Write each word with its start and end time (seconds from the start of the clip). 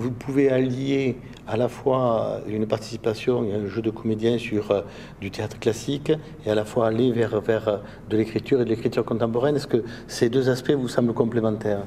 vous 0.00 0.10
pouvez 0.10 0.50
allier 0.50 1.16
à 1.46 1.56
la 1.56 1.68
fois 1.68 2.40
une 2.48 2.66
participation 2.66 3.44
et 3.44 3.52
un 3.52 3.66
jeu 3.68 3.82
de 3.82 3.90
comédien 3.90 4.38
sur 4.38 4.70
euh, 4.70 4.80
du 5.20 5.30
théâtre 5.30 5.58
classique 5.58 6.10
et 6.46 6.50
à 6.50 6.54
la 6.54 6.64
fois 6.64 6.86
aller 6.86 7.12
vers, 7.12 7.40
vers 7.40 7.82
de 8.08 8.16
l'écriture 8.16 8.60
et 8.62 8.64
de 8.64 8.70
l'écriture 8.70 9.04
contemporaine. 9.04 9.56
Est-ce 9.56 9.66
que 9.66 9.84
ces 10.08 10.30
deux 10.30 10.48
aspects 10.48 10.72
vous 10.72 10.88
semblent 10.88 11.12
complémentaires? 11.12 11.84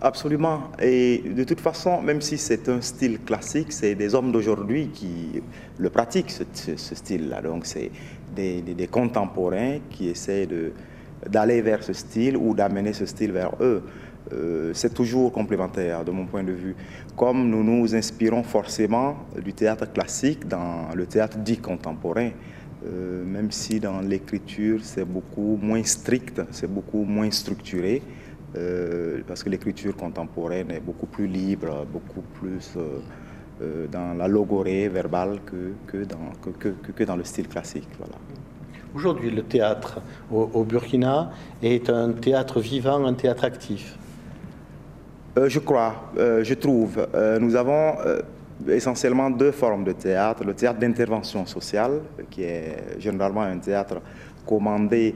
Absolument. 0.00 0.62
Et 0.80 1.18
de 1.18 1.44
toute 1.44 1.60
façon, 1.60 2.02
même 2.02 2.20
si 2.20 2.38
c'est 2.38 2.68
un 2.68 2.80
style 2.80 3.20
classique, 3.20 3.72
c'est 3.72 3.94
des 3.94 4.14
hommes 4.14 4.32
d'aujourd'hui 4.32 4.88
qui 4.88 5.42
le 5.78 5.90
pratiquent, 5.90 6.32
ce, 6.32 6.94
style-là. 6.94 7.40
Donc, 7.42 7.66
c'est 7.66 7.92
des, 8.34 8.62
des, 8.62 8.86
contemporains 8.88 9.78
qui 9.90 10.08
essaient 10.08 10.48
d'aller 11.28 11.62
vers 11.62 11.84
ce 11.84 11.92
style 11.92 12.36
ou 12.36 12.52
d'amener 12.52 12.92
ce 12.94 13.06
style 13.06 13.30
vers 13.30 13.52
eux. 13.60 13.84
Euh, 14.32 14.70
c'est 14.72 14.94
toujours 14.94 15.32
complémentaire 15.32 16.04
de 16.04 16.10
mon 16.10 16.26
point 16.26 16.44
de 16.44 16.52
vue. 16.52 16.76
Comme 17.16 17.48
nous 17.50 17.64
nous 17.64 17.94
inspirons 17.94 18.42
forcément 18.42 19.16
du 19.42 19.52
théâtre 19.52 19.92
classique 19.92 20.46
dans 20.46 20.94
le 20.94 21.06
théâtre 21.06 21.38
dit 21.38 21.58
contemporain, 21.58 22.30
euh, 22.86 23.24
même 23.24 23.50
si 23.50 23.80
dans 23.80 24.00
l'écriture 24.00 24.80
c'est 24.82 25.04
beaucoup 25.04 25.58
moins 25.60 25.82
strict, 25.84 26.40
c'est 26.50 26.72
beaucoup 26.72 27.04
moins 27.04 27.30
structuré. 27.30 28.02
Euh, 28.54 29.22
parce 29.26 29.42
que 29.42 29.48
l'écriture 29.48 29.96
contemporaine 29.96 30.70
est 30.70 30.80
beaucoup 30.80 31.06
plus 31.06 31.26
libre, 31.26 31.86
beaucoup 31.90 32.22
plus 32.34 32.76
dans 33.92 34.14
la 34.14 34.26
logorée 34.26 34.88
verbale 34.88 35.38
que, 35.46 36.04
dans, 37.04 37.16
le 37.16 37.22
style 37.22 37.46
classique. 37.46 37.88
Aujourd'hui, 38.92 39.30
le 39.30 39.44
théâtre 39.44 40.00
au, 40.32 40.64
Burkina 40.64 41.30
est 41.62 41.88
un 41.88 42.10
théâtre 42.12 42.60
vivant, 42.60 43.06
un 43.06 43.14
théâtre 43.14 43.44
actif 43.44 43.96
Je 45.34 45.58
crois, 45.60 46.12
je 46.16 46.54
trouve. 46.54 47.06
nous 47.40 47.56
avons 47.56 47.96
essentiellement 48.68 49.30
deux 49.30 49.52
formes 49.52 49.84
de 49.84 49.92
théâtre. 49.92 50.44
Le 50.44 50.54
théâtre 50.54 50.78
d'intervention 50.78 51.46
sociale, 51.46 52.00
qui 52.30 52.42
est 52.42 53.00
généralement 53.00 53.42
un 53.42 53.58
théâtre 53.58 54.00
commandé 54.46 55.14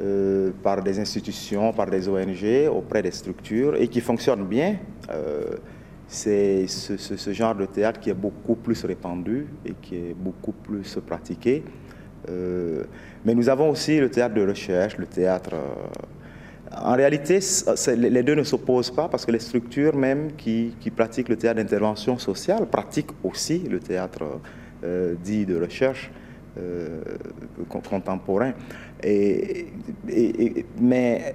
euh, 0.00 0.50
par 0.62 0.82
des 0.82 0.98
institutions, 0.98 1.72
par 1.72 1.86
des 1.86 2.08
ONG, 2.08 2.68
auprès 2.70 3.02
des 3.02 3.10
structures 3.10 3.76
et 3.76 3.88
qui 3.88 4.00
fonctionne 4.00 4.44
bien. 4.44 4.76
Euh, 5.10 5.56
c'est 6.08 6.66
ce, 6.68 7.32
genre 7.32 7.54
de 7.54 7.66
théâtre 7.66 7.98
qui 7.98 8.10
est 8.10 8.14
beaucoup 8.14 8.54
plus 8.54 8.84
répandu 8.84 9.46
et 9.64 9.74
qui 9.80 9.96
est 9.96 10.14
beaucoup 10.14 10.52
plus 10.52 10.98
pratiqué. 11.04 11.64
Euh, 12.28 12.84
mais 13.24 13.34
nous 13.34 13.48
avons 13.48 13.70
aussi 13.70 13.98
le 13.98 14.08
théâtre 14.08 14.34
de 14.34 14.46
recherche, 14.46 14.98
le 14.98 15.06
théâtre... 15.06 15.54
en 16.72 16.94
réalité, 16.94 17.38
les 17.96 18.22
deux 18.22 18.34
ne 18.34 18.42
s'opposent 18.42 18.90
pas 18.90 19.08
parce 19.08 19.24
que 19.24 19.32
les 19.32 19.38
structures 19.38 19.96
même 19.96 20.32
qui, 20.36 20.74
pratiquent 20.94 21.28
le 21.28 21.36
théâtre 21.36 21.56
d'intervention 21.58 22.18
sociale 22.18 22.66
pratiquent 22.66 23.12
aussi 23.22 23.60
le 23.60 23.78
théâtre 23.78 24.40
dit 25.22 25.46
de 25.46 25.60
recherche. 25.60 26.10
Euh, 26.58 27.02
contemporain. 27.68 28.54
Et, 29.02 29.66
mais 30.80 31.34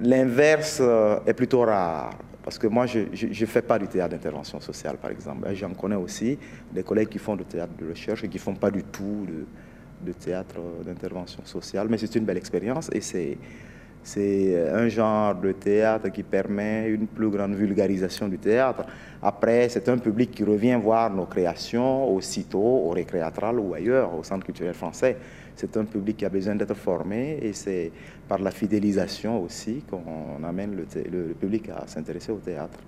l'inverse 0.00 0.78
euh, 0.80 1.18
est 1.26 1.34
plutôt 1.34 1.62
rare. 1.62 2.10
Parce 2.44 2.56
que 2.56 2.68
moi, 2.68 2.86
je 2.86 3.00
ne 3.00 3.46
fais 3.46 3.62
pas 3.62 3.80
du 3.80 3.88
théâtre 3.88 4.10
d'intervention 4.10 4.60
sociale, 4.60 4.96
par 4.96 5.10
exemple. 5.10 5.48
J'en 5.54 5.70
connais 5.70 5.96
aussi 5.96 6.38
des 6.72 6.84
collègues 6.84 7.08
qui 7.08 7.18
font 7.18 7.34
du 7.34 7.44
théâtre 7.44 7.72
de 7.80 7.88
recherche 7.88 8.22
et 8.22 8.28
qui 8.28 8.36
ne 8.36 8.42
font 8.42 8.54
pas 8.54 8.70
du 8.70 8.84
tout 8.84 9.26
de, 9.26 10.06
de 10.06 10.12
théâtre 10.12 10.60
d'intervention 10.84 11.44
sociale. 11.44 11.88
Mais 11.90 11.98
c'est 11.98 12.14
une 12.14 12.24
belle 12.24 12.38
expérience 12.38 12.90
et 12.92 13.00
c'est 13.00 13.38
c'est 14.02 14.70
un 14.70 14.88
genre 14.88 15.34
de 15.34 15.52
théâtre 15.52 16.08
qui 16.08 16.22
permet 16.22 16.88
une 16.88 17.06
plus 17.06 17.28
grande 17.28 17.54
vulgarisation 17.54 18.28
du 18.28 18.38
théâtre. 18.38 18.84
Après, 19.22 19.68
c'est 19.68 19.88
un 19.88 19.98
public 19.98 20.30
qui 20.30 20.44
revient 20.44 20.78
voir 20.82 21.10
nos 21.10 21.26
créations 21.26 22.12
aussitôt 22.14 22.58
au 22.58 22.90
Récréatral 22.90 23.58
ou 23.58 23.74
ailleurs, 23.74 24.14
au 24.14 24.22
Centre 24.22 24.44
culturel 24.44 24.74
français. 24.74 25.16
C'est 25.54 25.76
un 25.76 25.84
public 25.84 26.16
qui 26.16 26.24
a 26.24 26.30
besoin 26.30 26.54
d'être 26.54 26.74
formé 26.74 27.38
et 27.42 27.52
c'est 27.52 27.92
par 28.26 28.38
la 28.38 28.50
fidélisation 28.50 29.42
aussi 29.42 29.82
qu'on 29.90 30.42
amène 30.42 30.74
le, 30.74 31.34
public 31.34 31.68
à 31.68 31.86
s'intéresser 31.86 32.32
au 32.32 32.38
théâtre. 32.38 32.78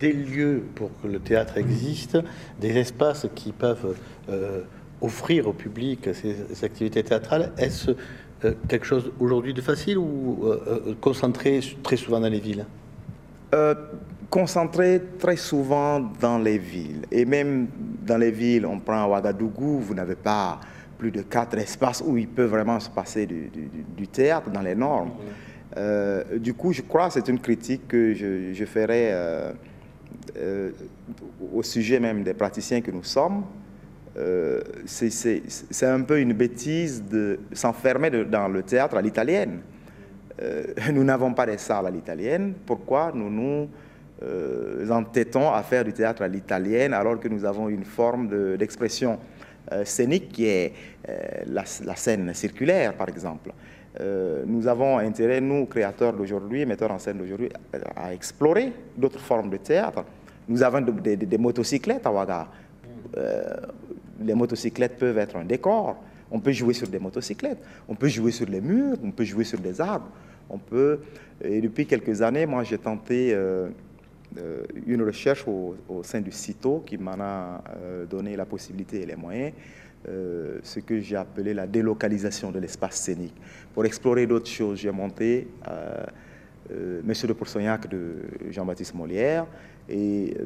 Des 0.00 0.12
lieux 0.12 0.64
pour 0.74 0.90
que 1.00 1.06
le 1.06 1.20
théâtre 1.20 1.58
existe, 1.58 2.18
des 2.60 2.76
espaces 2.76 3.28
qui 3.34 3.52
peuvent 3.52 3.96
euh, 4.28 4.62
offrir 5.00 5.46
au 5.46 5.52
public 5.52 6.08
ces 6.14 6.64
activités 6.64 7.04
théâtrales, 7.04 7.52
est-ce 7.58 7.92
quelque 8.68 8.86
chose 8.86 9.10
aujourd'hui 9.20 9.54
de 9.54 9.60
facile 9.60 9.98
ou 9.98 10.40
euh, 10.44 10.60
euh, 10.66 10.94
concentré 11.00 11.60
très 11.82 11.96
souvent 11.96 12.20
dans 12.20 12.28
les 12.28 12.40
villes? 12.40 12.66
Concentré 14.30 15.00
très 15.18 15.36
souvent 15.36 16.00
dans 16.00 16.38
les 16.38 16.58
villes. 16.58 17.02
Et 17.12 17.24
même 17.24 17.68
dans 18.04 18.16
les 18.16 18.32
villes, 18.32 18.66
on 18.66 18.80
prend 18.80 19.06
Ouagadougou, 19.06 19.78
vous 19.78 19.94
n'avez 19.94 20.16
pas 20.16 20.58
plus 20.98 21.12
de 21.12 21.22
quatre 21.22 21.56
espaces 21.58 22.02
où 22.04 22.16
il 22.16 22.26
peut 22.26 22.44
vraiment 22.44 22.80
se 22.80 22.90
passer 22.90 23.26
du, 23.26 24.08
théâtre 24.08 24.50
dans 24.50 24.62
les 24.62 24.74
normes. 24.74 25.12
du 26.36 26.52
coup, 26.54 26.72
je 26.72 26.82
crois 26.82 27.08
que 27.08 27.14
c'est 27.14 27.28
une 27.28 27.38
critique 27.38 27.86
que 27.86 28.12
je, 28.12 28.52
je 28.52 28.64
ferai 28.64 29.12
au 31.54 31.62
sujet 31.62 32.00
même 32.00 32.24
des 32.24 32.34
praticiens 32.34 32.80
que 32.80 32.90
nous 32.90 33.04
sommes. 33.04 33.44
Euh, 34.16 34.60
c'est 34.86 35.86
un 35.86 36.02
peu 36.02 36.20
une 36.20 36.32
bêtise 36.32 37.02
de 37.02 37.40
s'enfermer 37.52 38.10
dans 38.10 38.48
le 38.48 38.62
théâtre 38.62 38.96
à 38.96 39.02
l'italienne. 39.02 39.60
Euh, 40.42 40.64
nous 40.92 41.04
n'avons 41.04 41.32
pas 41.34 41.46
de 41.46 41.56
salles 41.56 41.86
à 41.86 41.90
l'italienne. 41.90 42.54
Pourquoi 42.64 43.12
nous 43.14 43.30
nous 43.30 43.68
euh, 44.22 44.88
entêtons 44.90 45.52
à 45.52 45.62
faire 45.62 45.84
du 45.84 45.92
théâtre 45.92 46.22
à 46.22 46.28
l'italienne 46.28 46.94
alors 46.94 47.18
que 47.18 47.28
nous 47.28 47.44
avons 47.44 47.68
une 47.68 47.84
forme 47.84 48.56
d'expression 48.56 49.18
scénique 49.84 50.28
qui 50.28 50.46
est 50.46 50.72
la, 51.46 51.64
scène 51.64 52.34
circulaire, 52.34 52.92
par 52.94 53.08
exemple 53.08 53.50
nous 54.46 54.66
avons 54.66 54.98
intérêt, 54.98 55.40
nous, 55.40 55.66
créateurs 55.66 56.12
d'aujourd'hui, 56.12 56.66
metteurs 56.66 56.90
en 56.90 56.98
scène 56.98 57.16
d'aujourd'hui, 57.16 57.48
à, 57.94 58.12
explorer 58.12 58.72
d'autres 58.96 59.20
formes 59.20 59.48
de 59.48 59.56
théâtre. 59.56 60.04
Nous 60.48 60.62
avons 60.64 60.80
des 60.80 61.38
motocyclettes 61.38 62.04
à 62.04 62.12
Ouaga 62.12 62.48
les 64.20 64.34
motocyclettes 64.34 64.98
peuvent 64.98 65.18
être 65.18 65.36
un 65.36 65.44
décor. 65.44 65.96
On 66.30 66.40
peut 66.40 66.52
jouer 66.52 66.74
sur 66.74 66.88
des 66.88 66.98
motocyclettes, 66.98 67.62
on 67.88 67.94
peut 67.94 68.08
jouer 68.08 68.30
sur 68.30 68.46
les 68.46 68.60
murs, 68.60 68.96
on 69.04 69.10
peut 69.10 69.24
jouer 69.24 69.44
sur 69.44 69.58
des 69.58 69.80
arbres. 69.80 70.08
On 70.50 70.58
peut, 70.58 71.00
et 71.42 71.60
depuis 71.60 71.86
quelques 71.86 72.22
années, 72.22 72.46
moi 72.46 72.64
j'ai 72.64 72.78
tenté 72.78 73.32
euh, 73.32 73.68
euh, 74.38 74.62
une 74.86 75.02
recherche 75.02 75.44
au, 75.46 75.76
sein 76.02 76.20
du 76.20 76.30
CITO 76.30 76.82
qui 76.86 76.98
m'en 76.98 77.16
a 77.18 77.62
euh, 77.76 78.04
donné 78.04 78.36
la 78.36 78.44
possibilité 78.44 79.02
et 79.02 79.06
les 79.06 79.16
moyens, 79.16 79.52
ce 80.06 80.80
que 80.80 81.00
j'ai 81.00 81.16
appelé 81.16 81.54
la 81.54 81.66
délocalisation 81.66 82.50
de 82.50 82.58
l'espace 82.58 82.96
scénique. 82.96 83.34
Pour 83.72 83.86
explorer 83.86 84.26
d'autres 84.26 84.50
choses, 84.50 84.78
j'ai 84.80 84.90
monté 84.90 85.48
Monsieur 87.02 87.26
de 87.26 87.32
Poursognac 87.32 87.88
de 87.88 88.16
Jean-Baptiste 88.50 88.94
Molière 88.94 89.46
et 89.88 90.36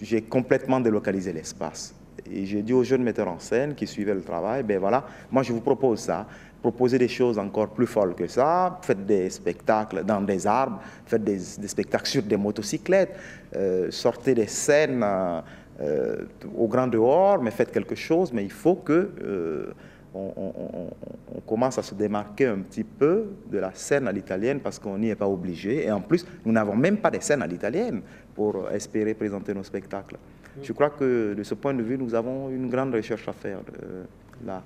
j'ai 0.00 0.22
complètement 0.22 0.80
délocalisé 0.80 1.32
l'espace. 1.32 1.94
Et 2.30 2.46
j'ai 2.46 2.62
dit 2.62 2.72
aux 2.72 2.84
jeunes 2.84 3.02
metteurs 3.02 3.28
en 3.28 3.38
scène 3.38 3.74
qui 3.74 3.86
suivaient 3.86 4.14
le 4.14 4.22
travail, 4.22 4.62
ben 4.62 4.78
voilà, 4.78 5.04
moi 5.30 5.42
je 5.42 5.52
vous 5.52 5.60
propose 5.60 6.00
ça. 6.00 6.26
Proposez 6.62 6.98
des 6.98 7.08
choses 7.08 7.38
encore 7.38 7.68
plus 7.68 7.86
folles 7.86 8.14
que 8.14 8.26
ça. 8.26 8.78
Faites 8.80 9.04
des 9.04 9.28
spectacles 9.28 10.02
dans 10.04 10.22
des 10.22 10.46
arbres, 10.46 10.80
faites 11.04 11.22
des, 11.22 11.38
spectacles 11.38 12.06
sur 12.06 12.22
des 12.22 12.38
motocyclettes, 12.38 13.14
euh, 13.54 13.90
sortez 13.90 14.34
des 14.34 14.46
scènes 14.46 15.02
euh, 15.02 15.40
euh, 15.80 16.24
au 16.56 16.66
grand 16.66 16.86
dehors, 16.86 17.42
mais 17.42 17.50
faites 17.50 17.70
quelque 17.70 17.94
chose. 17.94 18.32
Mais 18.32 18.44
il 18.44 18.52
faut 18.52 18.76
que 18.76 19.74
on, 20.14 21.40
commence 21.46 21.78
à 21.78 21.82
se 21.82 21.94
démarquer 21.94 22.46
un 22.46 22.58
petit 22.58 22.84
peu 22.84 23.26
de 23.50 23.58
la 23.58 23.72
scène 23.74 24.08
à 24.08 24.12
l'italienne 24.12 24.60
parce 24.60 24.78
qu'on 24.78 24.98
n'y 24.98 25.10
est 25.10 25.16
pas 25.16 25.28
obligé. 25.28 25.84
Et 25.84 25.90
en 25.90 26.00
plus, 26.00 26.26
nous 26.44 26.52
n'avons 26.52 26.76
même 26.76 26.98
pas 26.98 27.10
de 27.10 27.20
scène 27.20 27.42
à 27.42 27.46
l'italienne 27.46 28.02
pour 28.34 28.70
espérer 28.70 29.14
présenter 29.14 29.52
nos 29.52 29.62
spectacles. 29.62 30.16
Je 30.62 30.72
crois 30.72 30.90
que 30.90 31.34
de 31.34 31.42
ce 31.42 31.54
point 31.54 31.74
de 31.74 31.82
vue, 31.82 31.98
nous 31.98 32.14
avons 32.14 32.48
une 32.50 32.68
grande 32.68 32.94
recherche 32.94 33.28
à 33.28 33.32
faire 33.32 33.58
euh, 33.82 34.04
là, 34.46 34.62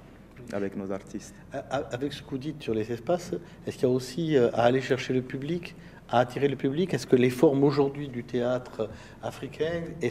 avec 0.52 0.76
nos 0.76 0.92
artistes. 0.92 1.34
Avec 1.70 2.12
ce 2.12 2.22
que 2.22 2.30
vous 2.30 2.38
dites 2.38 2.62
sur 2.62 2.74
les 2.74 2.90
espaces, 2.92 3.32
est-ce 3.66 3.76
qu'il 3.76 3.88
y 3.88 3.90
a 3.90 3.94
aussi 3.94 4.36
euh, 4.36 4.50
à 4.52 4.64
aller 4.64 4.80
chercher 4.80 5.14
le 5.14 5.22
public, 5.22 5.74
à 6.10 6.20
attirer 6.20 6.48
le 6.48 6.56
public? 6.56 6.92
Est-ce 6.92 7.06
que 7.06 7.16
les 7.16 7.30
formes 7.30 7.64
aujourd'hui 7.64 8.08
du 8.08 8.22
théâtre 8.22 8.90
africain 9.22 9.82
euh, 10.02 10.08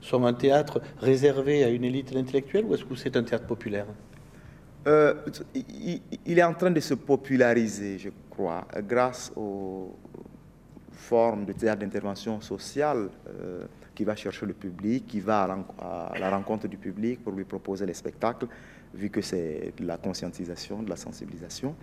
sont 0.00 0.24
un 0.24 0.34
théâtre 0.34 0.80
réservé 0.98 1.62
à 1.64 1.68
une 1.68 1.84
élite 1.84 2.14
intellectuelle 2.16 2.64
ou 2.64 2.74
est-ce 2.74 2.84
que 2.84 2.94
c'est 2.96 3.16
un 3.16 3.22
théâtre 3.22 3.46
populaire? 3.46 3.86
Il, 4.86 6.38
est 6.38 6.42
en 6.42 6.54
train 6.54 6.70
de 6.70 6.80
se 6.80 6.94
populariser, 6.94 7.98
je 7.98 8.10
crois, 8.30 8.66
grâce 8.86 9.32
aux 9.36 9.96
formes 10.92 11.44
de 11.44 11.52
théâtre 11.52 11.80
d'intervention 11.80 12.40
sociale 12.40 13.08
qui 13.94 14.04
va 14.04 14.16
chercher 14.16 14.46
le 14.46 14.52
public, 14.52 15.06
qui 15.06 15.20
va 15.20 15.42
à, 15.78 16.18
la 16.18 16.30
rencontre 16.30 16.68
du 16.68 16.76
public 16.76 17.22
pour 17.22 17.32
lui 17.32 17.44
proposer 17.44 17.86
les 17.86 17.94
spectacles, 17.94 18.46
vu 18.94 19.10
que 19.10 19.20
c'est 19.20 19.72
de 19.78 19.86
la 19.86 19.96
conscientisation, 19.96 20.82
de 20.82 20.90
la 20.90 20.96
sensibilisation. 20.96 21.74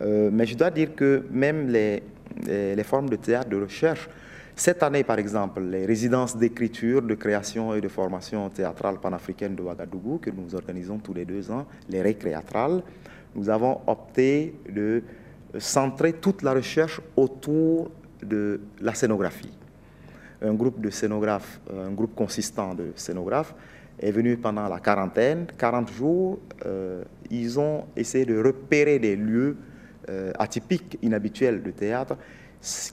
Euh, 0.00 0.30
mais 0.32 0.46
je 0.46 0.56
dois 0.56 0.70
dire 0.70 0.94
que 0.94 1.24
même 1.30 1.68
les, 1.68 2.02
les, 2.46 2.84
formes 2.84 3.10
de 3.10 3.16
théâtre 3.16 3.50
de 3.50 3.60
recherche 3.60 4.08
Cette 4.54 4.82
année, 4.82 5.02
par 5.02 5.18
exemple, 5.18 5.62
les 5.62 5.86
résidences 5.86 6.36
d'écriture, 6.36 7.02
de 7.02 7.14
création 7.14 7.74
et 7.74 7.80
de 7.80 7.88
formation 7.88 8.48
théâtrale 8.50 8.98
panafricaine 9.00 9.54
de 9.54 9.62
Ouagadougou, 9.62 10.18
que 10.18 10.30
nous 10.30 10.54
organisons 10.54 10.98
tous 10.98 11.14
les 11.14 11.24
deux 11.24 11.50
ans, 11.50 11.66
les 11.88 12.02
récréatrales, 12.02 12.82
nous 13.34 13.48
avons 13.48 13.80
opté 13.86 14.54
de 14.70 15.02
centrer 15.58 16.14
toute 16.14 16.42
la 16.42 16.52
recherche 16.52 17.00
autour 17.16 17.90
de 18.22 18.60
la 18.80 18.94
scénographie. 18.94 19.52
Un 20.42 20.54
groupe 20.54 20.80
de 20.80 20.90
scénographes, 20.90 21.60
un 21.72 21.90
groupe 21.90 22.14
consistant 22.14 22.74
de 22.74 22.92
scénographes, 22.94 23.54
est 23.98 24.10
venu 24.10 24.36
pendant 24.36 24.68
la 24.68 24.80
quarantaine, 24.80 25.46
40 25.56 25.90
jours. 25.92 26.40
Euh, 26.66 27.04
ils 27.30 27.58
ont 27.58 27.84
essayé 27.96 28.24
de 28.26 28.42
repérer 28.42 28.98
des 28.98 29.16
lieux 29.16 29.56
euh, 30.08 30.32
atypiques, 30.38 30.98
inhabituels 31.02 31.62
de 31.62 31.70
théâtre, 31.70 32.16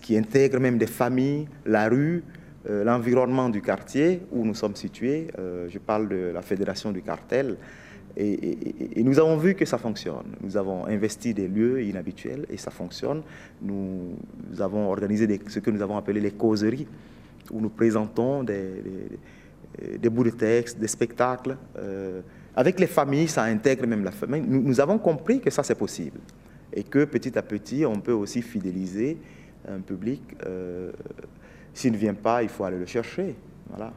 qui 0.02 0.18
intègrent 0.18 0.60
même 0.60 0.78
des 0.78 0.88
familles, 0.88 1.48
la 1.66 1.88
rue, 1.88 2.24
euh, 2.70 2.84
l'environnement 2.84 3.50
du 3.50 3.62
quartier 3.62 4.22
où 4.32 4.44
nous 4.46 4.56
sommes 4.56 4.76
situés. 4.76 5.28
je 5.38 5.78
parle 5.80 6.10
de 6.10 6.32
la 6.34 6.42
fédération 6.42 6.92
du 6.92 7.02
cartel. 7.02 7.58
Et, 8.18 9.04
nous 9.04 9.20
avons 9.20 9.38
vu 9.38 9.56
que 9.56 9.66
ça 9.66 9.78
fonctionne. 9.78 10.36
Nous 10.42 10.58
avons 10.58 10.86
investi 10.86 11.34
des 11.34 11.48
lieux 11.48 11.82
inhabituels 11.84 12.46
et 12.50 12.58
ça 12.58 12.72
fonctionne. 12.72 13.22
Nous, 13.62 14.16
avons 14.60 14.90
organisé 14.90 15.40
ce 15.48 15.60
que 15.60 15.72
nous 15.72 15.82
avons 15.82 15.98
appelé 15.98 16.20
les 16.20 16.32
causeries, 16.32 16.88
où 17.52 17.62
nous 17.62 17.70
présentons 17.70 18.44
des, 18.44 18.84
des, 19.98 20.10
bouts 20.10 20.24
de 20.24 20.32
texte, 20.32 20.80
des 20.80 20.88
spectacles. 20.88 21.56
Euh, 21.78 22.22
avec 22.56 22.80
les 22.80 22.88
familles, 22.88 23.28
ça 23.28 23.44
intègre 23.44 23.88
même 23.88 24.04
la 24.04 24.12
famille. 24.12 24.42
Nous, 24.42 24.80
avons 24.82 24.98
compris 24.98 25.40
que 25.40 25.50
ça, 25.50 25.64
c'est 25.64 25.76
possible. 25.76 26.20
Et 26.74 26.84
que 26.84 27.06
petit 27.06 27.38
à 27.38 27.42
petit, 27.42 27.86
on 27.86 28.00
peut 28.00 28.12
aussi 28.12 28.42
fidéliser 28.42 29.18
un 29.68 29.80
public. 29.80 30.22
Euh, 30.46 30.92
s'il 31.74 31.92
ne 31.94 31.98
vient 31.98 32.14
pas, 32.14 32.44
il 32.44 32.50
faut 32.50 32.64
aller 32.64 32.78
le 32.78 32.86
chercher. 32.86 33.36
Voilà. 33.70 33.94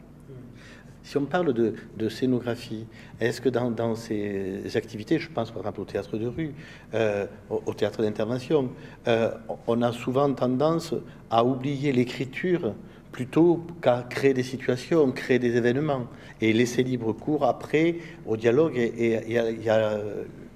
Si 1.05 1.17
on 1.17 1.25
parle 1.25 1.53
de, 1.53 2.09
scénographie, 2.09 2.87
est-ce 3.21 3.41
que 3.41 3.49
dans, 3.49 3.95
ces 3.97 4.77
activités, 4.77 5.19
je 5.19 5.29
pense 5.29 5.51
par 5.51 5.59
exemple 5.63 5.81
au 5.81 5.85
théâtre 5.85 6.17
de 6.17 6.29
rue, 6.29 6.55
euh, 6.95 7.27
au, 7.51 7.75
théâtre 7.75 8.03
d'intervention, 8.03 8.71
euh, 9.09 9.33
on 9.67 9.83
a 9.83 9.91
souvent 9.91 10.33
tendance 10.33 10.95
à 11.29 11.45
oublier 11.45 11.93
l'écriture 11.93 12.75
plutôt 13.11 13.67
qu'à 13.83 14.07
créer 14.09 14.33
des 14.33 14.45
situations, 14.45 15.11
créer 15.11 15.41
des 15.41 15.57
événements 15.57 16.07
et 16.41 16.53
laisser 16.53 16.85
libre 16.85 17.13
cours 17.13 17.45
après 17.45 17.97
au 18.25 18.37
dialogue 18.37 18.77
et, 18.77 19.69
à, 19.69 19.99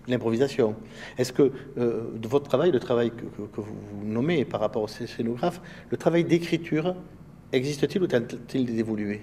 l'improvisation. 0.09 0.75
Est-ce 1.19 1.33
que 1.33 1.51
euh, 1.79 2.11
votre 2.23 2.49
travail, 2.49 2.71
le 2.71 2.81
travail 2.81 3.11
que, 3.11 3.61
vous 3.61 4.05
nommez 4.05 4.45
par 4.45 4.61
rapport 4.61 4.83
aux 4.83 4.89
scénographes, 4.89 5.61
le 5.91 5.97
travail 5.97 6.25
d'écriture 6.25 6.95
existe-t-il 7.53 8.03
ou 8.03 8.07
tend-il 8.07 8.67
d'évoluer? 8.75 9.23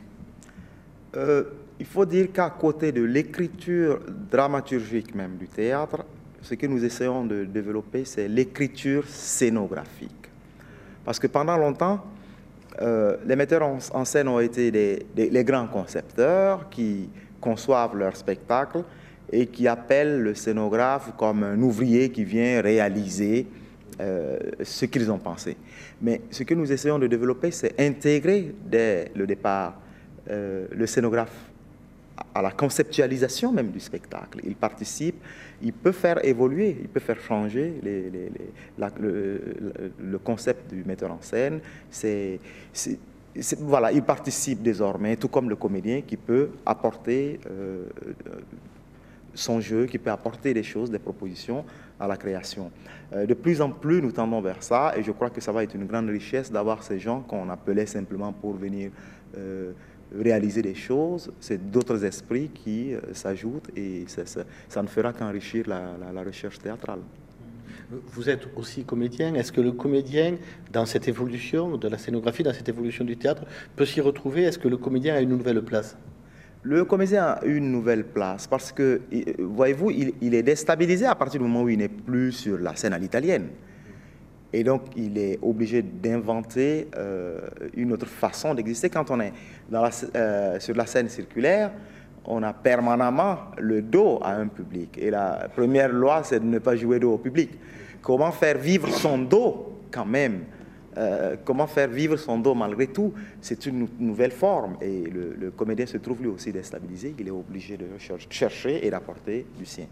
Euh, 1.16 1.44
il 1.80 1.86
faut 1.86 2.06
dire 2.06 2.32
qu'à 2.32 2.50
côté 2.50 2.92
de 2.92 3.04
l'écriture 3.04 4.00
dramaturgique 4.32 5.16
même 5.16 5.38
du 5.38 5.48
théâtre, 5.48 6.06
ce 6.42 6.56
que 6.56 6.68
nous 6.68 6.84
essayons 6.84 7.26
de 7.26 7.46
développer, 7.46 8.06
c'est 8.06 8.28
l'écriture 8.28 9.08
scénographique. 9.08 10.12
Parce 11.06 11.20
que 11.20 11.28
pendant 11.28 11.58
longtemps, 11.58 12.04
euh, 12.82 13.18
les 13.26 13.36
metteurs 13.36 13.64
en, 13.64 14.06
scène 14.06 14.28
ont 14.28 14.40
été 14.40 14.72
des, 14.72 15.06
les 15.16 15.44
grands 15.44 15.68
concepteurs 15.68 16.70
qui 16.70 17.10
conçoivent 17.40 17.96
leur 17.96 18.16
spectacle 18.16 18.84
et 19.34 19.48
qui 19.48 19.68
appellent 19.68 20.22
le 20.22 20.36
scénographe 20.36 21.12
comme 21.18 21.44
un 21.44 21.60
ouvrier 21.60 22.10
qui 22.10 22.24
vient 22.24 22.62
réaliser 22.62 23.48
euh, 24.00 24.38
ce 24.62 24.86
qu'ils 24.86 25.12
ont 25.12 25.18
pensé. 25.18 25.58
Mais 26.02 26.22
ce 26.30 26.44
que 26.44 26.54
nous 26.54 26.72
essayons 26.72 27.00
de 27.00 27.08
développer, 27.08 27.50
c'est 27.50 27.80
intégrer 27.82 28.54
dès 28.66 29.12
le 29.16 29.26
départ 29.26 29.80
euh, 30.30 30.68
le 30.72 30.86
scénographe 30.86 31.34
à 32.36 32.44
la 32.44 32.52
conceptualisation 32.52 33.52
même 33.52 33.72
du 33.72 33.80
spectacle. 33.80 34.40
Il 34.44 34.56
participe, 34.56 35.16
il 35.64 35.74
peut 35.74 35.92
faire 35.92 36.24
évoluer, 36.24 36.78
il 36.82 36.88
peut 36.88 37.00
faire 37.00 37.20
changer 37.20 37.74
le, 38.80 40.18
concept 40.24 40.74
du 40.74 40.84
metteur 40.84 41.12
en 41.12 41.22
scène. 41.22 41.60
Voilà, 43.62 43.92
il 43.92 44.04
participe 44.04 44.62
désormais, 44.62 45.16
tout 45.16 45.28
comme 45.28 45.50
le 45.50 45.56
comédien 45.56 46.02
qui 46.02 46.18
peut 46.18 46.50
apporter 46.68 47.40
euh, 47.50 47.86
son 49.34 49.62
jeu, 49.62 49.86
qui 49.86 49.98
peut 49.98 50.12
apporter 50.12 50.54
des 50.54 50.64
choses, 50.64 50.92
des 50.92 51.00
propositions 51.00 51.66
à 52.00 52.08
la 52.08 52.18
création. 52.18 52.72
Euh, 53.14 53.26
de 53.26 53.34
plus 53.34 53.62
en 53.62 53.70
plus, 53.70 54.02
nous 54.02 54.12
tendons 54.12 54.42
vers 54.42 54.62
ça, 54.62 54.94
et 54.98 55.04
je 55.04 55.12
crois 55.12 55.30
que 55.30 55.42
ça 55.42 55.52
va 55.52 55.64
être 55.64 55.76
une 55.76 55.86
grande 55.86 56.10
richesse 56.10 56.52
d'avoir 56.52 56.84
ces 56.84 57.00
gens 57.00 57.22
qu'on 57.22 57.50
appelait 57.50 57.86
simplement 57.86 58.34
pour 58.34 58.54
venir 58.54 58.92
réaliser 60.20 60.62
des 60.62 60.76
choses, 60.76 61.32
c'est 61.40 61.72
d'autres 61.72 62.04
esprits 62.06 62.50
qui 62.50 62.94
euh, 62.94 63.00
s'ajoutent 63.14 63.70
et 63.76 64.06
ça, 64.08 64.82
ne 64.82 64.88
fera 64.88 65.14
qu'enrichir 65.14 65.68
la, 65.68 66.24
recherche 66.24 66.60
théâtrale. 66.60 67.00
Vous 67.90 68.30
êtes 68.30 68.48
aussi 68.56 68.86
comédien. 68.86 69.36
Est-ce 69.36 69.52
que 69.52 69.62
le 69.62 69.72
comédien, 69.72 70.38
dans 70.72 70.86
cette 70.86 71.08
évolution 71.08 71.78
de 71.78 71.88
la 71.88 71.98
scénographie, 71.98 72.44
dans 72.44 72.54
cette 72.54 72.70
évolution 72.70 73.06
du 73.06 73.18
théâtre, 73.18 73.44
peut 73.76 73.86
s'y 73.86 74.02
retrouver? 74.02 74.44
Est-ce 74.44 74.58
que 74.58 74.68
le 74.68 74.78
comédien 74.78 75.16
a 75.16 75.22
une 75.22 75.30
nouvelle 75.30 75.62
place? 75.62 75.98
Le 76.64 76.86
comédien 76.86 77.26
a 77.26 77.46
une 77.46 77.72
nouvelle 77.72 78.06
place 78.06 78.48
parce 78.48 78.72
que, 78.72 79.02
voyez-vous, 79.38 79.92
il, 79.92 80.14
il, 80.22 80.34
est 80.34 80.44
déstabilisé 80.44 81.06
à 81.06 81.16
partir 81.16 81.42
du 81.42 81.48
moment 81.48 81.64
où 81.64 81.70
il 81.70 81.78
n'est 81.78 81.90
plus 81.90 82.32
sur 82.32 82.58
la 82.58 82.76
scène 82.76 82.94
à 82.94 82.98
l'italienne. 82.98 83.50
Et 84.54 84.64
donc, 84.64 84.84
il 84.96 85.18
est 85.18 85.40
obligé 85.42 85.82
d'inventer 85.82 86.88
euh, 86.96 87.40
une 87.76 87.92
autre 87.92 88.06
façon 88.06 88.54
d'exister. 88.54 88.90
Quand 88.90 89.10
on 89.10 89.20
est 89.20 89.34
euh, 90.16 90.60
sur 90.60 90.76
la 90.76 90.86
scène 90.86 91.10
circulaire, 91.10 91.72
on 92.26 92.44
a 92.44 92.54
permanemment 92.54 93.38
le 93.58 93.82
dos 93.82 94.20
à 94.22 94.36
un 94.36 94.48
public. 94.48 94.98
Et 95.02 95.10
la 95.10 95.50
première 95.54 95.92
loi, 95.92 96.22
c'est 96.24 96.40
de 96.40 96.46
ne 96.46 96.60
pas 96.60 96.76
jouer 96.76 97.00
dos 97.00 97.14
au 97.14 97.18
public. 97.18 97.50
Comment 98.02 98.32
faire 98.32 98.60
vivre 98.60 98.88
son 98.90 99.18
dos 99.18 99.82
quand 99.92 100.06
même? 100.06 100.44
Euh, 100.98 101.36
Comment 101.44 101.68
faire 101.68 101.88
vivre 101.88 102.18
son 102.18 102.40
dos 102.40 102.54
malgré 102.54 102.88
tout 102.88 103.14
C'est 103.42 103.66
une 103.66 103.88
nouvelle 104.00 104.32
forme. 104.32 104.78
Et 104.82 105.04
le, 105.04 105.36
le, 105.40 105.52
comédien 105.52 105.86
se 105.86 105.98
trouve 105.98 106.22
lui 106.22 106.30
aussi 106.30 106.52
déstabilisé. 106.52 107.16
Il 107.20 107.28
est 107.28 107.32
obligé 107.32 107.78
de 107.78 107.86
chercher 108.30 108.86
et 108.86 108.90
d'apporter 108.90 109.46
du 109.58 109.66
sien. 109.66 109.86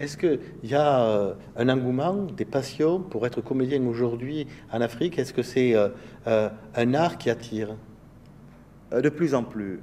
Est-ce 0.00 0.16
qu'il 0.16 0.40
y 0.64 0.74
a 0.74 1.04
euh, 1.04 1.34
un 1.56 1.68
engouement, 1.68 2.14
des 2.14 2.46
passions 2.46 3.00
pour 3.00 3.26
être 3.26 3.40
comédien 3.40 3.84
aujourd'hui 3.86 4.46
en 4.72 4.80
Afrique? 4.80 5.18
Est-ce 5.18 5.32
que 5.32 5.42
c'est 5.42 5.74
euh, 5.74 6.48
un 6.74 6.94
art 6.94 7.18
qui 7.18 7.30
attire? 7.30 7.76
De 8.90 9.08
plus 9.08 9.34
en 9.34 9.42
plus, 9.42 9.80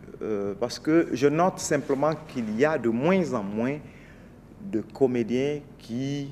parce 0.59 0.77
que 0.77 1.07
je 1.13 1.27
note 1.27 1.57
simplement 1.57 2.11
qu'il 2.27 2.55
y 2.55 2.63
a 2.63 2.77
de 2.77 2.89
moins 2.89 3.33
en 3.33 3.41
moins 3.41 3.79
de 4.61 4.81
comédiens 4.81 5.61
qui 5.79 6.29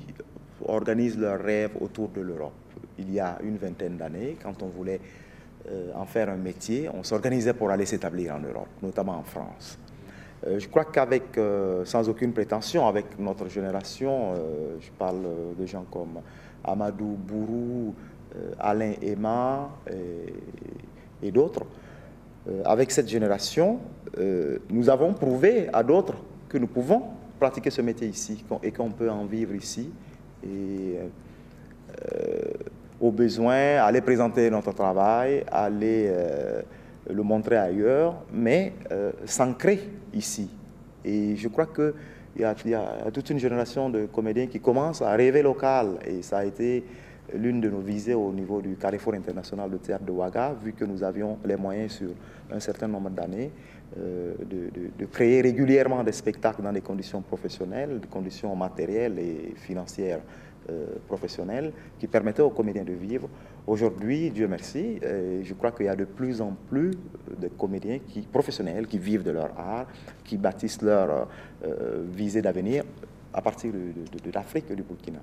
organisent 0.64 1.18
leurs 1.18 1.40
rêves 1.40 1.72
autour 1.80 2.08
de 2.10 2.20
l'Europe. 2.20 2.52
Il 2.98 3.12
y 3.12 3.20
a 3.20 3.38
une 3.42 3.56
vingtaine 3.56 3.96
d'années, 3.96 4.36
quand 4.42 4.62
on 4.62 4.66
voulait 4.68 5.00
en 5.94 6.06
faire 6.06 6.30
un 6.30 6.36
métier, 6.36 6.88
on 6.92 7.02
s'organisait 7.02 7.52
pour 7.52 7.70
aller 7.70 7.84
s'établir 7.84 8.34
en 8.34 8.38
Europe, 8.38 8.68
notamment 8.82 9.18
en 9.18 9.22
France. 9.22 9.78
Euh, 10.46 10.58
je 10.58 10.68
crois 10.68 10.84
qu'avec, 10.84 11.36
euh, 11.36 11.84
sans 11.84 12.08
aucune 12.08 12.32
prétention, 12.32 12.86
avec 12.86 13.18
notre 13.18 13.48
génération, 13.48 14.34
euh, 14.34 14.76
je 14.80 14.90
parle 14.90 15.26
de 15.58 15.66
gens 15.66 15.84
comme 15.90 16.20
Amadou 16.64 17.16
Bourou, 17.16 17.94
Alain 18.58 18.92
Emma 19.00 19.70
et, 21.22 21.30
d'autres, 21.32 21.64
avec 22.66 22.90
cette 22.90 23.08
génération, 23.08 23.80
nous 24.68 24.90
avons 24.90 25.14
prouvé 25.14 25.68
à 25.72 25.82
d'autres 25.82 26.16
que 26.46 26.58
nous 26.58 26.66
pouvons 26.66 27.04
pratiquer 27.40 27.70
ce 27.70 27.80
métier 27.80 28.06
ici 28.06 28.44
et 28.62 28.70
qu'on 28.70 28.90
peut 28.90 29.10
en 29.10 29.24
vivre 29.24 29.54
ici. 29.54 29.90
Au 33.00 33.10
besoin, 33.10 33.82
aller 33.82 34.00
présenter 34.00 34.50
notre 34.50 34.72
travail, 34.72 35.44
aller 35.50 36.10
le 37.12 37.22
montrer 37.22 37.56
ailleurs, 37.56 38.14
mais 38.32 38.72
euh, 38.92 39.12
s'ancrer 39.24 39.80
ici. 40.12 40.50
Et 41.04 41.36
je 41.36 41.48
crois 41.48 41.66
qu'il 41.66 41.92
y, 42.36 42.42
y, 42.68 42.74
a 42.74 43.10
toute 43.12 43.30
une 43.30 43.38
génération 43.38 43.88
de 43.88 44.06
comédiens 44.06 44.46
qui 44.46 44.60
commencent 44.60 45.02
à 45.02 45.12
rêver 45.12 45.42
local. 45.42 45.98
Et 46.06 46.22
ça 46.22 46.38
a 46.38 46.44
été 46.44 46.84
l'une 47.34 47.60
de 47.60 47.68
nos 47.70 47.80
visées 47.80 48.14
au 48.14 48.32
niveau 48.32 48.60
du 48.60 48.76
Carrefour 48.76 49.14
international 49.14 49.70
de 49.70 49.76
théâtre 49.76 50.04
de 50.04 50.12
Ouaga, 50.12 50.54
vu 50.62 50.72
que 50.72 50.84
nous 50.84 51.02
avions 51.02 51.38
les 51.44 51.56
moyens 51.56 51.92
sur 51.92 52.08
un 52.50 52.60
certain 52.60 52.88
nombre 52.88 53.10
d'années 53.10 53.50
euh, 53.96 54.34
de, 54.98 55.06
créer 55.06 55.40
régulièrement 55.40 56.04
des 56.04 56.12
spectacles 56.12 56.62
dans 56.62 56.72
des 56.72 56.82
conditions 56.82 57.22
professionnelles, 57.22 58.00
des 58.00 58.06
conditions 58.08 58.54
matérielles 58.54 59.18
et 59.18 59.54
financières 59.56 60.20
euh, 60.68 60.86
professionnelles, 61.06 61.72
qui 61.98 62.06
permettaient 62.06 62.42
aux 62.42 62.50
comédiens 62.50 62.84
de 62.84 62.92
vivre 62.92 63.28
Aujourd'hui, 63.66 64.30
Dieu 64.30 64.46
merci, 64.46 64.98
euh, 65.02 65.40
je 65.42 65.54
crois 65.54 65.72
qu'il 65.72 65.86
y 65.86 65.88
a 65.88 65.96
de 65.96 66.04
plus 66.04 66.40
en 66.40 66.54
plus 66.68 66.92
de 67.38 67.48
comédiens 67.48 67.98
qui, 68.06 68.22
professionnels 68.22 68.86
qui 68.86 68.98
vivent 68.98 69.22
de 69.22 69.30
leur 69.30 69.58
art, 69.58 69.86
qui 70.24 70.36
bâtissent 70.36 70.82
leur 70.82 71.28
visée 72.10 72.40
d'avenir 72.40 72.84
à 73.32 73.42
partir 73.42 73.72
de, 73.72 74.30
l'Afrique 74.32 74.70
et 74.70 74.74
du 74.74 74.82
Burkina. 74.82 75.20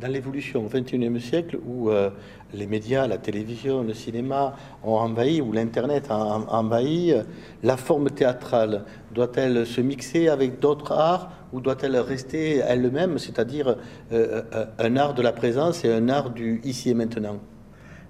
Dans 0.00 0.08
l'évolution 0.08 0.64
au 0.64 0.68
XXIe 0.68 1.20
siècle 1.20 1.58
où 1.66 1.90
euh, 1.90 2.10
les 2.54 2.66
médias, 2.66 3.06
la 3.06 3.18
télévision, 3.18 3.82
le 3.82 3.94
cinéma 3.94 4.54
ont 4.82 4.94
envahi, 4.94 5.40
ou 5.40 5.52
l'Internet 5.52 6.06
a 6.10 6.16
envahi, 6.16 7.14
la 7.62 7.76
forme 7.76 8.10
théâtrale. 8.10 8.84
Doit-elle 9.12 9.66
se 9.66 9.80
mixer 9.80 10.28
avec 10.28 10.60
d'autres 10.60 10.92
arts 10.92 11.30
ou 11.52 11.60
doit-elle 11.60 11.96
rester 11.96 12.56
elle-même, 12.56 13.18
c'est-à-dire 13.18 13.76
euh, 14.12 14.42
euh, 14.54 14.66
un 14.78 14.96
art 14.96 15.14
de 15.14 15.22
la 15.22 15.32
présence 15.32 15.84
et 15.84 15.92
un 15.92 16.08
art 16.08 16.30
du 16.30 16.60
ici 16.64 16.90
et 16.90 16.94
maintenant? 16.94 17.38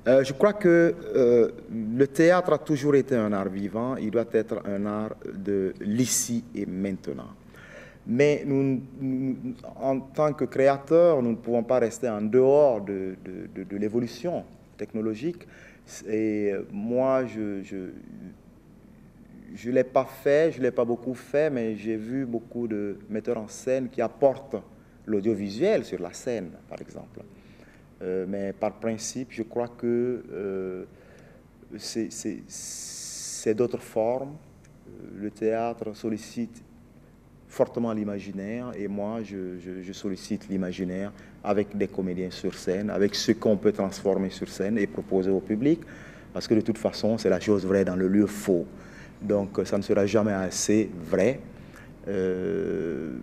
Je 0.06 0.32
crois 0.32 0.54
que 0.54 0.94
le 1.70 2.06
théâtre 2.06 2.54
a 2.54 2.58
toujours 2.58 2.94
été 2.94 3.14
un 3.14 3.30
art 3.30 3.50
vivant, 3.50 3.94
il 3.96 4.10
doit 4.10 4.24
être 4.32 4.62
un 4.64 4.86
art 4.86 5.10
de 5.34 5.74
l'ici 5.82 6.44
et 6.54 6.64
maintenant. 6.64 7.28
Mais 8.10 8.42
nous, 8.46 8.80
en 9.76 10.00
tant 10.00 10.32
que 10.32 10.46
créateurs, 10.46 11.22
nous 11.22 11.32
ne 11.32 11.36
pouvons 11.36 11.62
pas 11.62 11.78
rester 11.78 12.08
en 12.08 12.22
dehors 12.22 12.80
de, 12.80 13.16
l'évolution 13.72 14.44
technologique. 14.78 15.46
Et 16.08 16.52
moi, 16.72 17.26
je 17.26 17.62
ne 19.66 19.72
l'ai 19.72 19.84
pas 19.84 20.06
fait, 20.06 20.52
je 20.52 20.58
ne 20.58 20.62
l'ai 20.64 20.70
pas 20.70 20.86
beaucoup 20.86 21.12
fait, 21.12 21.50
mais 21.50 21.76
j'ai 21.76 21.96
vu 21.96 22.24
beaucoup 22.24 22.66
de 22.66 22.96
metteurs 23.10 23.38
en 23.38 23.48
scène 23.48 23.90
qui 23.90 24.00
apportent 24.00 24.56
l'audiovisuel 25.04 25.84
sur 25.84 26.00
la 26.00 26.12
scène, 26.12 26.50
par 26.68 26.80
exemple. 26.80 27.20
Euh, 28.00 28.26
mais 28.28 28.52
par 28.52 28.72
principe, 28.74 29.28
je 29.32 29.42
crois 29.42 29.68
que 29.68 30.22
euh, 30.32 30.84
c'est 31.76 33.54
d'autres 33.54 33.80
formes. 33.80 34.36
Euh, 34.88 35.22
le 35.22 35.30
théâtre 35.30 35.94
sollicite 35.94 36.62
fortement 37.48 37.92
l'imaginaire 37.92 38.72
et 38.78 38.88
moi 38.88 39.20
je, 39.22 39.92
sollicite 39.92 40.48
l'imaginaire 40.48 41.12
avec 41.42 41.76
des 41.76 41.88
comédiens 41.88 42.30
sur 42.30 42.54
scène, 42.54 42.90
avec 42.90 43.14
ce 43.14 43.32
qu'on 43.32 43.56
peut 43.56 43.72
transformer 43.72 44.30
sur 44.30 44.48
scène 44.48 44.78
et 44.78 44.86
proposer 44.86 45.30
au 45.30 45.40
public, 45.40 45.80
parce 46.32 46.46
que 46.46 46.54
de 46.54 46.60
toute 46.60 46.78
façon 46.78 47.18
c'est 47.18 47.30
la 47.30 47.40
chose 47.40 47.66
vraie 47.66 47.84
dans 47.84 47.96
le 47.96 48.08
lieu 48.08 48.26
faux. 48.26 48.66
Donc 49.20 49.58
ça 49.64 49.78
ne 49.78 49.82
sera 49.82 50.06
jamais 50.06 50.32
assez 50.32 50.90
vrai, 51.10 51.40
euh, 52.06 53.16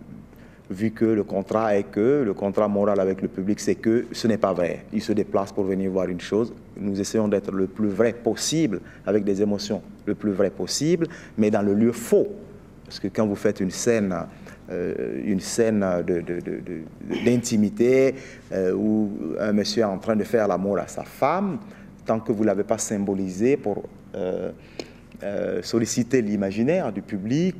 vu 0.70 0.90
que 0.90 1.04
le 1.04 1.22
contrat 1.22 1.76
est 1.76 1.84
que, 1.84 2.22
le 2.24 2.34
contrat 2.34 2.68
moral 2.68 2.98
avec 3.00 3.22
le 3.22 3.28
public, 3.28 3.60
c'est 3.60 3.76
que 3.76 4.06
ce 4.12 4.26
n'est 4.26 4.38
pas 4.38 4.52
vrai. 4.52 4.84
Il 4.92 5.00
se 5.00 5.12
déplace 5.12 5.52
pour 5.52 5.64
venir 5.64 5.90
voir 5.90 6.08
une 6.08 6.20
chose. 6.20 6.52
Nous 6.76 7.00
essayons 7.00 7.28
d'être 7.28 7.52
le 7.52 7.66
plus 7.66 7.88
vrai 7.88 8.12
possible, 8.12 8.80
avec 9.06 9.24
des 9.24 9.42
émotions 9.42 9.82
le 10.06 10.14
plus 10.14 10.32
vrai 10.32 10.50
possible, 10.50 11.06
mais 11.38 11.50
dans 11.50 11.62
le 11.62 11.74
lieu 11.74 11.92
faux. 11.92 12.28
Parce 12.86 13.00
que 13.00 13.08
quand 13.08 13.26
vous 13.26 13.34
faites 13.34 13.60
une 13.60 13.70
scène, 13.70 14.14
euh, 14.70 15.20
une 15.24 15.40
scène 15.40 15.84
d'intimité 17.24 18.14
euh, 18.52 18.72
où 18.72 19.10
un 19.40 19.52
monsieur 19.52 19.82
est 19.82 19.84
en 19.84 19.98
train 19.98 20.16
de 20.16 20.24
faire 20.24 20.46
l'amour 20.46 20.78
à 20.78 20.86
sa 20.86 21.02
femme, 21.02 21.58
tant 22.04 22.20
que 22.20 22.32
vous 22.32 22.42
ne 22.42 22.46
l'avez 22.46 22.62
pas 22.62 22.78
symbolisé 22.78 23.56
pour 23.56 23.82
euh, 24.14 24.52
solliciter 25.62 26.22
l'imaginaire 26.22 26.92
du 26.92 27.02
public, 27.02 27.56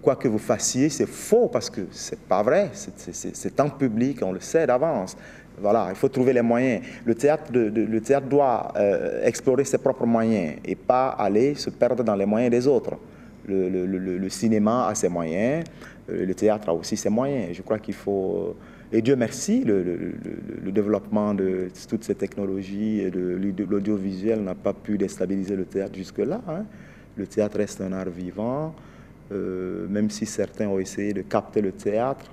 quoi 0.00 0.16
que 0.16 0.28
vous 0.28 0.38
fassiez, 0.38 0.88
c'est 0.88 1.08
faux 1.08 1.48
parce 1.48 1.68
que 1.68 1.82
c'est 1.90 2.20
pas 2.20 2.42
vrai. 2.42 2.70
C'est 2.72 3.60
en 3.60 3.68
public, 3.68 4.20
on 4.22 4.32
le 4.32 4.40
sait 4.40 4.66
d'avance. 4.66 5.16
Voilà, 5.60 5.88
il 5.90 5.96
faut 5.96 6.08
trouver 6.08 6.32
les 6.32 6.40
moyens. 6.40 6.82
Le 7.04 7.14
théâtre, 7.14 7.52
le 7.52 8.00
théâtre 8.00 8.26
doit 8.26 8.72
explorer 9.22 9.64
ses 9.64 9.76
propres 9.76 10.06
moyens 10.06 10.54
et 10.64 10.76
pas 10.76 11.08
aller 11.08 11.56
se 11.56 11.68
perdre 11.68 12.02
dans 12.02 12.14
les 12.14 12.24
moyens 12.24 12.50
des 12.50 12.66
autres. 12.66 12.96
Le, 13.50 14.28
cinéma 14.28 14.86
a 14.86 14.94
ses 14.94 15.08
moyens, 15.08 15.64
euh, 16.10 16.26
le 16.26 16.34
théâtre 16.34 16.68
a 16.68 16.74
aussi 16.74 16.96
ses 16.96 17.10
moyens. 17.10 17.54
Je 17.54 17.62
crois 17.62 17.78
qu'il 17.78 17.94
faut... 17.94 18.56
Euh, 18.92 18.96
et 18.96 19.02
Dieu 19.02 19.14
merci, 19.14 19.62
le, 19.64 20.14
développement 20.72 21.34
de 21.34 21.68
toutes 21.88 22.04
ces 22.04 22.14
technologies 22.14 23.00
et 23.00 23.10
de, 23.10 23.38
l'audiovisuel 23.68 24.42
n'a 24.42 24.54
pas 24.54 24.72
pu 24.72 24.98
déstabiliser 24.98 25.54
le 25.54 25.64
théâtre 25.64 25.94
jusque-là. 25.94 26.40
Hein. 26.48 26.64
Le 27.16 27.26
théâtre 27.26 27.58
reste 27.58 27.80
un 27.80 27.92
art 27.92 28.10
vivant. 28.10 28.74
Euh, 29.32 29.86
même 29.88 30.10
si 30.10 30.26
certains 30.26 30.66
ont 30.66 30.80
essayé 30.80 31.12
de 31.12 31.22
capter 31.22 31.60
le 31.60 31.70
théâtre, 31.70 32.32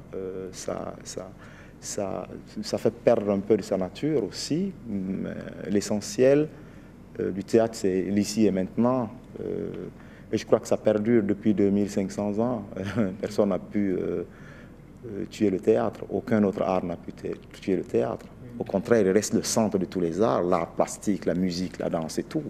ça, 0.52 0.96
fait 2.80 2.94
perdre 3.04 3.30
un 3.30 3.40
peu 3.40 3.56
de 3.56 3.62
sa 3.62 3.78
nature 3.78 4.24
aussi. 4.24 4.72
L'essentiel 5.70 6.48
du 7.20 7.44
théâtre, 7.44 7.76
c'est 7.76 8.02
l'ici 8.02 8.48
et 8.48 8.52
maintenant. 8.52 9.12
Et 10.32 10.38
je 10.38 10.46
crois 10.46 10.60
que 10.60 10.68
ça 10.68 10.78
perdure 10.78 11.24
depuis 11.24 11.54
2500 11.54 12.40
ans. 12.40 12.64
Personne 13.22 13.50
n'a 13.50 13.60
pu 13.60 13.94
euh, 13.94 14.24
euh, 15.06 15.26
tuer 15.30 15.50
le 15.50 15.60
théâtre. 15.60 16.02
Aucun 16.10 16.44
autre 16.44 16.62
art 16.62 16.84
n'a 16.84 16.98
pu 16.98 17.14
tuer 17.62 17.76
le 17.78 17.84
théâtre. 17.84 18.26
Au 18.60 18.64
contraire, 18.64 19.06
il 19.06 19.12
reste 19.12 19.34
le 19.34 19.44
centre 19.44 19.78
de 19.78 19.86
tous 19.86 20.02
les 20.02 20.22
arts, 20.22 20.44
l'art 20.44 20.72
plastique, 20.72 21.26
la 21.26 21.36
musique, 21.36 21.80
la 21.80 21.90
danse 21.90 22.18
et 22.18 22.24
tout. 22.24 22.44